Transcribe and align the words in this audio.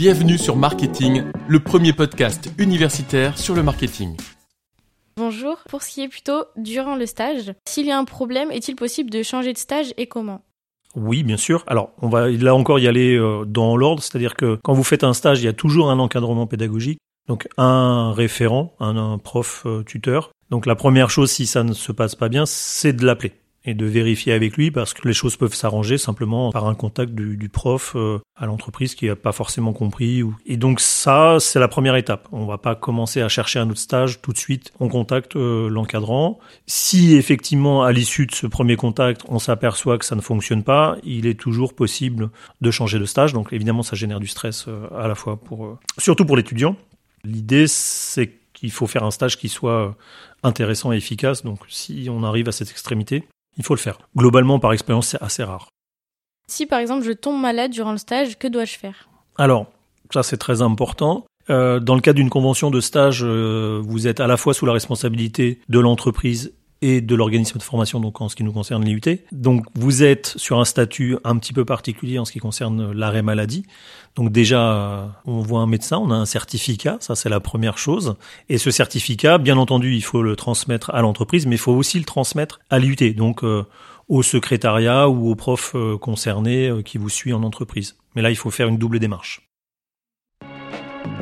Bienvenue 0.00 0.38
sur 0.38 0.56
Marketing, 0.56 1.24
le 1.46 1.60
premier 1.60 1.92
podcast 1.92 2.50
universitaire 2.56 3.36
sur 3.36 3.54
le 3.54 3.62
marketing. 3.62 4.16
Bonjour, 5.18 5.58
pour 5.68 5.82
ce 5.82 5.90
qui 5.90 6.00
est 6.00 6.08
plutôt 6.08 6.46
durant 6.56 6.96
le 6.96 7.04
stage, 7.04 7.52
s'il 7.68 7.84
y 7.84 7.90
a 7.90 7.98
un 7.98 8.06
problème, 8.06 8.50
est-il 8.50 8.76
possible 8.76 9.10
de 9.10 9.22
changer 9.22 9.52
de 9.52 9.58
stage 9.58 9.92
et 9.98 10.06
comment? 10.06 10.40
Oui, 10.96 11.22
bien 11.22 11.36
sûr. 11.36 11.64
Alors, 11.66 11.90
on 12.00 12.08
va 12.08 12.30
là 12.30 12.54
encore 12.54 12.78
y 12.78 12.88
aller 12.88 13.14
euh, 13.14 13.44
dans 13.44 13.76
l'ordre, 13.76 14.02
c'est-à-dire 14.02 14.36
que 14.36 14.58
quand 14.64 14.72
vous 14.72 14.84
faites 14.84 15.04
un 15.04 15.12
stage, 15.12 15.42
il 15.42 15.44
y 15.44 15.48
a 15.48 15.52
toujours 15.52 15.90
un 15.90 15.98
encadrement 15.98 16.46
pédagogique, 16.46 16.98
donc 17.28 17.46
un 17.58 18.14
référent, 18.14 18.72
un, 18.80 19.18
prof 19.18 19.64
euh, 19.66 19.82
tuteur. 19.82 20.30
Donc 20.48 20.64
la 20.64 20.76
première 20.76 21.10
chose, 21.10 21.30
si 21.30 21.44
ça 21.44 21.62
ne 21.62 21.74
se 21.74 21.92
passe 21.92 22.14
pas 22.14 22.30
bien, 22.30 22.46
c'est 22.46 22.94
de 22.94 23.04
l'appeler 23.04 23.34
et 23.64 23.74
de 23.74 23.84
vérifier 23.84 24.32
avec 24.32 24.56
lui 24.56 24.70
parce 24.70 24.94
que 24.94 25.06
les 25.06 25.12
choses 25.12 25.36
peuvent 25.36 25.54
s'arranger 25.54 25.98
simplement 25.98 26.50
par 26.50 26.66
un 26.66 26.74
contact 26.74 27.12
du, 27.14 27.48
prof 27.48 27.92
euh, 27.94 28.18
à 28.36 28.46
l'entreprise 28.46 28.94
qui 28.94 29.06
n'a 29.06 29.16
pas 29.16 29.32
forcément 29.32 29.72
compris. 29.72 30.22
Et 30.46 30.56
donc 30.56 30.80
ça, 30.80 31.36
c'est 31.40 31.58
la 31.58 31.68
première 31.68 31.96
étape. 31.96 32.28
On 32.32 32.46
va 32.46 32.58
pas 32.58 32.74
commencer 32.74 33.20
à 33.20 33.28
chercher 33.28 33.58
un 33.58 33.68
autre 33.68 33.80
stage 33.80 34.22
tout 34.22 34.32
de 34.32 34.38
suite. 34.38 34.72
On 34.80 34.88
contacte 34.88 35.36
euh, 35.36 35.68
l'encadrant. 35.68 36.38
Si 36.66 37.14
effectivement, 37.16 37.82
à 37.82 37.92
l'issue 37.92 38.26
de 38.26 38.34
ce 38.34 38.46
premier 38.46 38.76
contact, 38.76 39.22
on 39.28 39.38
s'aperçoit 39.38 39.98
que 39.98 40.04
ça 40.04 40.16
ne 40.16 40.22
fonctionne 40.22 40.64
pas, 40.64 40.96
il 41.04 41.26
est 41.26 41.38
toujours 41.38 41.74
possible 41.74 42.30
de 42.60 42.70
changer 42.70 42.98
de 42.98 43.04
stage. 43.04 43.32
Donc 43.34 43.52
évidemment, 43.52 43.82
ça 43.82 43.96
génère 43.96 44.20
du 44.20 44.28
stress 44.28 44.66
euh, 44.68 44.86
à 44.96 45.06
la 45.06 45.14
fois 45.14 45.36
pour, 45.36 45.78
surtout 45.98 46.24
pour 46.24 46.36
l'étudiant. 46.36 46.76
L'idée, 47.24 47.66
c'est 47.66 48.38
qu'il 48.54 48.70
faut 48.70 48.86
faire 48.86 49.04
un 49.04 49.10
stage 49.10 49.36
qui 49.36 49.50
soit 49.50 49.94
intéressant 50.42 50.92
et 50.92 50.96
efficace. 50.96 51.44
Donc 51.44 51.60
si 51.68 52.08
on 52.10 52.22
arrive 52.24 52.48
à 52.48 52.52
cette 52.52 52.70
extrémité, 52.70 53.24
il 53.56 53.64
faut 53.64 53.74
le 53.74 53.80
faire. 53.80 53.98
Globalement, 54.16 54.58
par 54.58 54.72
expérience, 54.72 55.08
c'est 55.08 55.22
assez 55.22 55.42
rare. 55.42 55.68
Si 56.46 56.66
par 56.66 56.80
exemple 56.80 57.04
je 57.04 57.12
tombe 57.12 57.40
malade 57.40 57.70
durant 57.70 57.92
le 57.92 57.98
stage, 57.98 58.38
que 58.38 58.48
dois-je 58.48 58.76
faire? 58.76 59.08
Alors, 59.36 59.66
ça 60.12 60.22
c'est 60.22 60.36
très 60.36 60.62
important. 60.62 61.24
Euh, 61.48 61.80
dans 61.80 61.94
le 61.94 62.00
cas 62.00 62.12
d'une 62.12 62.28
convention 62.28 62.70
de 62.70 62.80
stage, 62.80 63.24
euh, 63.24 63.80
vous 63.84 64.06
êtes 64.06 64.20
à 64.20 64.26
la 64.26 64.36
fois 64.36 64.52
sous 64.52 64.66
la 64.66 64.72
responsabilité 64.72 65.60
de 65.68 65.78
l'entreprise 65.78 66.52
et 66.82 67.00
de 67.00 67.14
l'organisme 67.14 67.58
de 67.58 67.62
formation, 67.62 68.00
donc 68.00 68.20
en 68.20 68.28
ce 68.28 68.36
qui 68.36 68.44
nous 68.44 68.52
concerne 68.52 68.84
l'IUT. 68.84 69.00
Donc 69.32 69.66
vous 69.74 70.02
êtes 70.02 70.34
sur 70.36 70.58
un 70.60 70.64
statut 70.64 71.16
un 71.24 71.36
petit 71.36 71.52
peu 71.52 71.64
particulier 71.64 72.18
en 72.18 72.24
ce 72.24 72.32
qui 72.32 72.38
concerne 72.38 72.92
l'arrêt 72.92 73.22
maladie. 73.22 73.64
Donc 74.16 74.32
déjà, 74.32 75.14
on 75.24 75.40
voit 75.40 75.60
un 75.60 75.66
médecin, 75.66 75.98
on 75.98 76.10
a 76.10 76.14
un 76.14 76.26
certificat, 76.26 76.96
ça 77.00 77.14
c'est 77.14 77.28
la 77.28 77.40
première 77.40 77.78
chose. 77.78 78.16
Et 78.48 78.58
ce 78.58 78.70
certificat, 78.70 79.38
bien 79.38 79.56
entendu, 79.56 79.94
il 79.94 80.02
faut 80.02 80.22
le 80.22 80.36
transmettre 80.36 80.90
à 80.90 81.02
l'entreprise, 81.02 81.46
mais 81.46 81.56
il 81.56 81.60
faut 81.60 81.72
aussi 81.72 81.98
le 81.98 82.04
transmettre 82.04 82.60
à 82.70 82.78
l'IUT, 82.78 83.14
donc 83.14 83.44
euh, 83.44 83.64
au 84.08 84.22
secrétariat 84.22 85.08
ou 85.08 85.30
au 85.30 85.34
prof 85.36 85.72
euh, 85.74 85.96
concerné 85.96 86.68
euh, 86.68 86.82
qui 86.82 86.98
vous 86.98 87.08
suit 87.08 87.32
en 87.32 87.42
entreprise. 87.42 87.96
Mais 88.14 88.22
là, 88.22 88.30
il 88.30 88.36
faut 88.36 88.50
faire 88.50 88.68
une 88.68 88.78
double 88.78 88.98
démarche. 88.98 89.48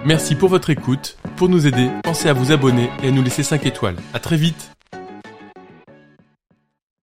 Merci 0.05 0.35
pour 0.35 0.49
votre 0.49 0.71
écoute. 0.71 1.19
Pour 1.37 1.49
nous 1.49 1.67
aider, 1.67 1.91
pensez 2.03 2.29
à 2.29 2.33
vous 2.33 2.51
abonner 2.51 2.89
et 3.03 3.09
à 3.09 3.11
nous 3.11 3.23
laisser 3.23 3.43
5 3.43 3.67
étoiles. 3.67 3.97
À 4.15 4.21
très 4.21 4.37
vite 4.37 4.71